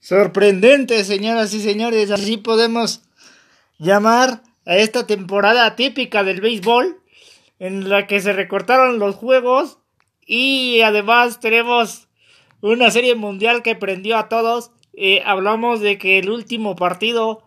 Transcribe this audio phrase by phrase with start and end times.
[0.00, 3.02] Sorprendente, señoras y señores, así podemos
[3.78, 7.02] llamar a esta temporada típica del béisbol,
[7.58, 9.78] en la que se recortaron los juegos
[10.26, 12.08] y además tenemos
[12.62, 14.70] una serie mundial que prendió a todos.
[14.94, 17.42] Eh, hablamos de que el último partido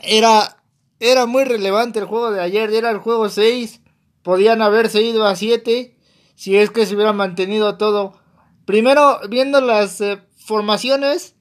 [0.00, 0.62] era,
[0.98, 3.82] era muy relevante el juego de ayer, era el juego 6,
[4.22, 5.94] podían haberse ido a 7
[6.36, 8.18] si es que se hubiera mantenido todo.
[8.64, 11.33] Primero, viendo las eh, formaciones,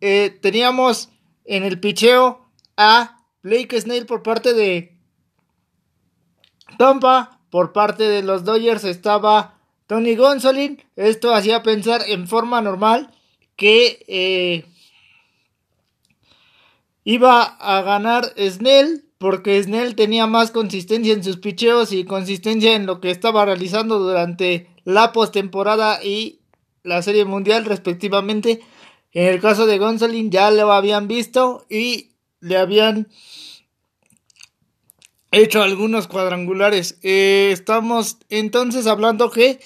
[0.00, 1.10] eh, teníamos
[1.44, 4.96] en el picheo a Blake Snell por parte de
[6.78, 10.82] Tampa, por parte de los Dodgers estaba Tony Gonsolin.
[10.96, 13.14] Esto hacía pensar en forma normal
[13.56, 14.66] que eh,
[17.04, 22.84] iba a ganar Snell porque Snell tenía más consistencia en sus picheos y consistencia en
[22.84, 26.40] lo que estaba realizando durante la postemporada y
[26.82, 28.60] la Serie Mundial respectivamente.
[29.12, 32.10] En el caso de Gonzalin ya lo habían visto y
[32.40, 33.08] le habían
[35.30, 36.98] hecho algunos cuadrangulares.
[37.02, 39.60] Eh, estamos entonces hablando que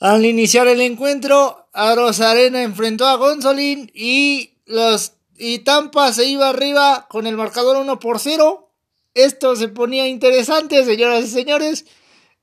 [0.00, 6.50] al iniciar el encuentro, Aros Arena enfrentó a Gonzolin y los y Tampa se iba
[6.50, 8.70] arriba con el marcador 1 por 0.
[9.14, 11.86] Esto se ponía interesante, señoras y señores.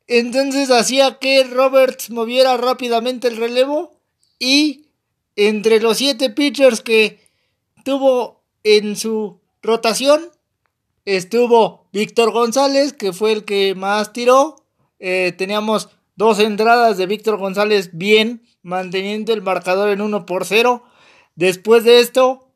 [0.08, 4.00] Entonces hacía que Roberts moviera rápidamente el relevo
[4.40, 4.87] y
[5.38, 7.22] entre los siete pitchers que
[7.86, 10.30] tuvo en su rotación
[11.06, 14.58] estuvo Víctor González, que fue el que más tiró.
[15.00, 20.84] Eh, teníamos dos entradas de Víctor González bien, manteniendo el marcador en 1 por 0.
[21.36, 22.50] Después de esto,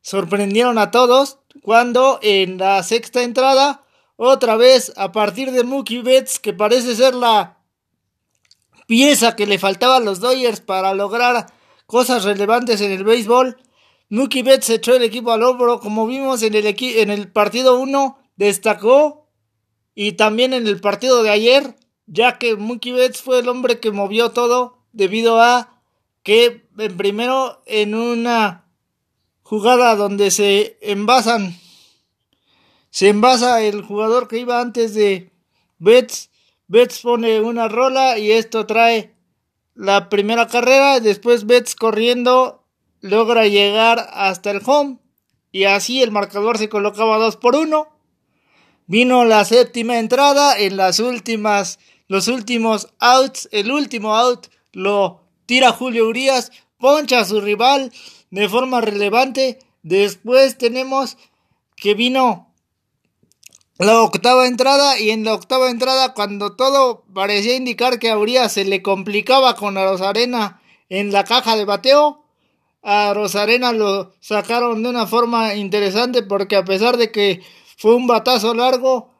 [0.00, 3.84] sorprendieron a todos cuando en la sexta entrada,
[4.16, 7.58] otra vez a partir de Mookie Betts, que parece ser la
[8.86, 11.46] pieza que le faltaba a los Dodgers para lograr
[11.86, 13.56] cosas relevantes en el béisbol,
[14.08, 18.18] Mookie Betts echó el equipo al hombro, como vimos en el, en el partido 1,
[18.36, 19.28] destacó
[19.94, 23.90] y también en el partido de ayer, ya que Mookie Betts fue el hombre que
[23.90, 25.80] movió todo debido a
[26.22, 28.66] que primero en una
[29.42, 31.58] jugada donde se envasan,
[32.90, 35.32] se envasa el jugador que iba antes de
[35.78, 36.30] Betts.
[36.68, 39.11] Betts pone una rola y esto trae
[39.82, 41.00] la primera carrera.
[41.00, 42.64] Después Betts corriendo
[43.00, 44.98] logra llegar hasta el home
[45.50, 47.88] y así el marcador se colocaba 2 por 1.
[48.86, 53.48] Vino la séptima entrada en las últimas, los últimos outs.
[53.50, 57.92] El último out lo tira Julio Urias, poncha a su rival
[58.30, 59.58] de forma relevante.
[59.82, 61.16] Después tenemos
[61.74, 62.51] que vino
[63.82, 68.64] la octava entrada y en la octava entrada cuando todo parecía indicar que a se
[68.64, 72.22] le complicaba con a Rosarena en la caja de bateo,
[72.82, 77.42] a Rosarena lo sacaron de una forma interesante porque a pesar de que
[77.76, 79.10] fue un batazo largo,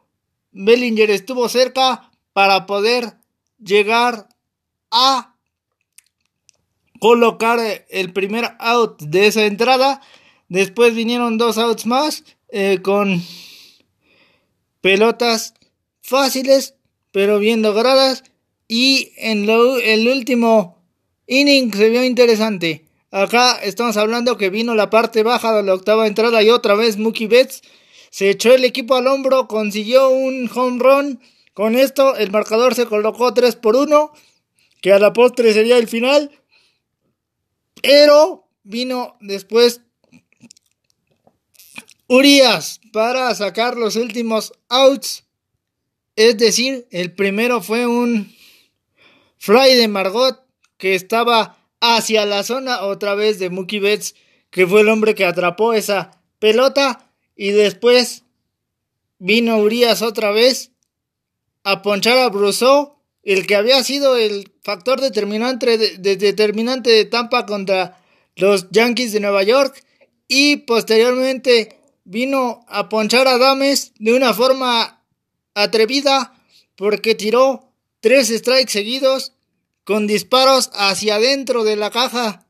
[0.51, 3.17] Bellinger estuvo cerca para poder
[3.57, 4.29] llegar
[4.91, 5.35] a
[6.99, 7.59] colocar
[7.89, 9.99] el primer out de esa entrada.
[10.47, 13.21] Después vinieron dos outs más eh, con
[14.83, 15.53] pelotas
[16.01, 16.75] fáciles,
[17.13, 18.23] pero bien logradas.
[18.67, 20.83] Y en el último
[21.25, 22.85] inning se vio interesante.
[23.09, 26.97] Acá estamos hablando que vino la parte baja de la octava entrada y otra vez
[26.97, 27.61] Mookie Betts
[28.09, 31.21] se echó el equipo al hombro, consiguió un home run.
[31.53, 34.11] Con esto el marcador se colocó 3 por 1,
[34.81, 36.29] que a la postre sería el final.
[37.81, 39.81] Pero vino después
[42.15, 45.23] Urias para sacar los últimos outs.
[46.15, 48.31] Es decir, el primero fue un
[49.39, 50.45] fly de Margot
[50.77, 54.13] que estaba hacia la zona otra vez de Mookie Betts,
[54.51, 57.11] que fue el hombre que atrapó esa pelota.
[57.35, 58.25] Y después
[59.17, 60.69] vino Urias otra vez
[61.63, 62.93] a ponchar a Brousseau,
[63.23, 67.99] el que había sido el factor determinante de, determinante de Tampa contra
[68.35, 69.83] los Yankees de Nueva York
[70.27, 75.03] y posteriormente vino a ponchar a Dames de una forma
[75.53, 76.33] atrevida
[76.75, 79.33] porque tiró tres strikes seguidos
[79.83, 82.45] con disparos hacia adentro de la caja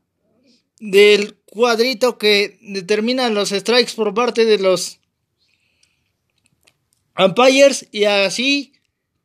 [0.78, 4.98] del cuadrito que determina los strikes por parte de los
[7.16, 7.86] umpires.
[7.92, 8.72] Y así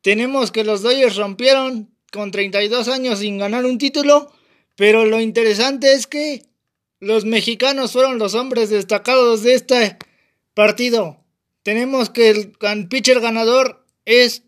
[0.02, 4.32] tenemos que los Dodgers rompieron con 32 años sin ganar un título,
[4.76, 6.44] pero lo interesante es que
[6.98, 9.98] los mexicanos fueron los hombres destacados de este
[10.54, 11.24] partido.
[11.62, 14.44] Tenemos que el pitcher ganador es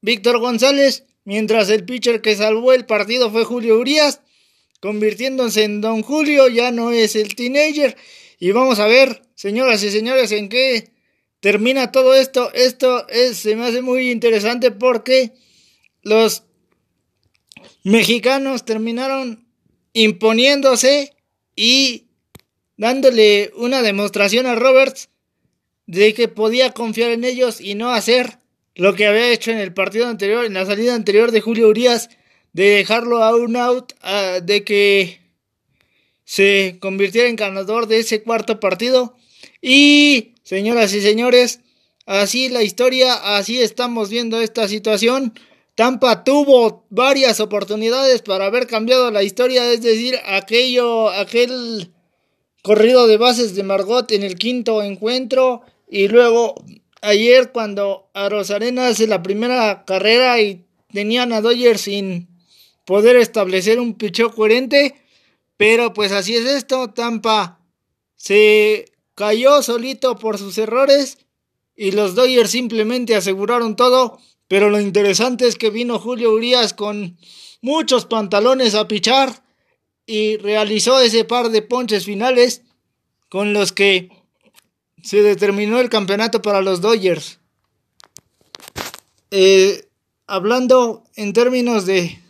[0.00, 4.20] Víctor González, mientras el pitcher que salvó el partido fue Julio Urias.
[4.80, 7.96] convirtiéndose en Don Julio, ya no es el teenager.
[8.40, 10.90] Y vamos a ver, señoras y señores, en qué
[11.38, 12.52] termina todo esto.
[12.52, 15.34] Esto es, se me hace muy interesante porque
[16.02, 16.42] los
[17.84, 19.46] mexicanos terminaron
[19.92, 21.14] imponiéndose
[21.54, 22.08] y
[22.82, 25.08] dándole una demostración a Roberts
[25.86, 28.38] de que podía confiar en ellos y no hacer
[28.74, 32.10] lo que había hecho en el partido anterior, en la salida anterior de Julio Urias,
[32.52, 33.92] de dejarlo a un out,
[34.42, 35.20] de que
[36.24, 39.16] se convirtiera en ganador de ese cuarto partido.
[39.60, 41.60] Y, señoras y señores,
[42.04, 45.34] así la historia, así estamos viendo esta situación.
[45.76, 51.92] Tampa tuvo varias oportunidades para haber cambiado la historia, es decir, aquello, aquel
[52.62, 56.54] corrido de bases de Margot en el quinto encuentro y luego
[57.02, 62.28] ayer cuando a Rosarena hace la primera carrera y tenían a Dodgers sin
[62.84, 64.94] poder establecer un picheo coherente,
[65.56, 67.60] pero pues así es esto, Tampa
[68.16, 71.18] se cayó solito por sus errores
[71.74, 77.16] y los Dodgers simplemente aseguraron todo, pero lo interesante es que vino Julio Urias con
[77.60, 79.42] muchos pantalones a pichar
[80.06, 82.62] y realizó ese par de ponches finales
[83.28, 84.10] con los que
[85.02, 87.38] se determinó el campeonato para los Dodgers.
[89.30, 89.88] Eh,
[90.26, 92.20] hablando en términos de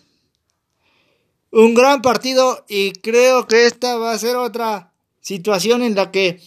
[1.51, 6.41] un gran partido y creo que esta va a ser otra situación en la que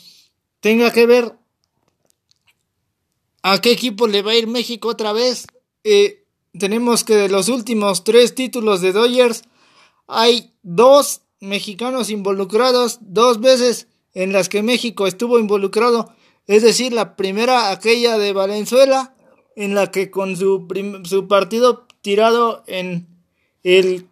[0.59, 1.33] tenga que ver
[3.43, 5.45] a qué equipo le va a ir México otra vez.
[5.83, 6.23] Eh,
[6.57, 9.43] tenemos que de los últimos tres títulos de Dodgers
[10.07, 16.13] hay dos mexicanos involucrados, dos veces en las que México estuvo involucrado,
[16.47, 19.15] es decir, la primera aquella de Valenzuela,
[19.55, 20.67] en la que con su,
[21.03, 23.07] su partido tirado en
[23.63, 24.07] el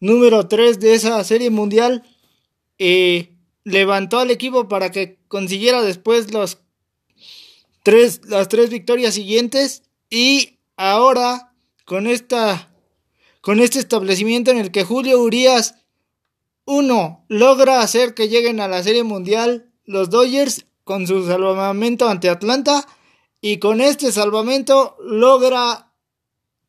[0.00, 2.02] número 3 de esa serie mundial,
[2.78, 6.58] eh, levantó al equipo para que consiguiera después los
[7.82, 11.52] tres, las tres victorias siguientes y ahora
[11.84, 12.67] con esta
[13.48, 15.76] con este establecimiento en el que Julio Urias
[16.66, 22.28] uno logra hacer que lleguen a la Serie Mundial los Dodgers con su salvamento ante
[22.28, 22.86] Atlanta
[23.40, 25.94] y con este salvamento logra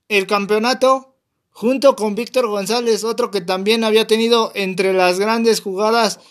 [0.08, 1.18] el campeonato
[1.50, 6.22] junto con Víctor González, otro que también había tenido entre las grandes jugadas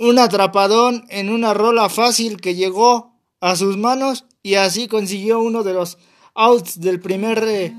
[0.00, 5.62] un atrapadón en una rola fácil que llegó a sus manos y así consiguió uno
[5.62, 5.96] de los
[6.34, 7.76] outs del primer eh,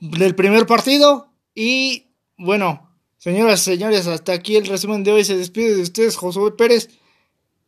[0.00, 2.06] del primer partido y
[2.36, 6.52] bueno, señoras y señores, hasta aquí el resumen de hoy se despide de ustedes Josué
[6.52, 6.88] Pérez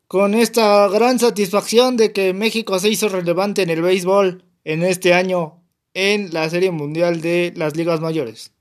[0.06, 5.15] con esta gran satisfacción de que México se hizo relevante en el béisbol en este
[5.15, 5.62] año
[5.94, 8.53] en la Serie Mundial de las Ligas Mayores.